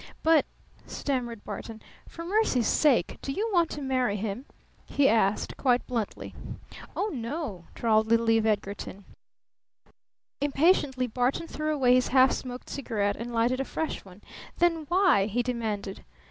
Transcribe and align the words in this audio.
"But" 0.23 0.47
stammered 0.87 1.43
Barton. 1.43 1.79
"For 2.07 2.25
mercy's 2.25 2.65
sake, 2.67 3.19
do 3.21 3.31
you 3.31 3.47
want 3.53 3.69
to 3.69 3.83
marry 3.83 4.15
him?" 4.15 4.47
he 4.87 5.07
asked 5.07 5.55
quite 5.57 5.85
bluntly. 5.85 6.33
"Oh, 6.95 7.09
no," 7.09 7.65
drawled 7.75 8.07
little 8.07 8.27
Eve 8.31 8.47
Edgarton. 8.47 9.05
Impatiently 10.41 11.05
Barton 11.05 11.45
threw 11.45 11.71
away 11.71 11.93
his 11.93 12.07
half 12.07 12.31
smoked 12.31 12.67
cigarette 12.67 13.15
and 13.15 13.31
lighted 13.31 13.59
a 13.59 13.63
fresh 13.63 14.03
one. 14.03 14.23
"Then 14.57 14.85
why?" 14.89 15.27
he 15.27 15.43
demanded. 15.43 16.03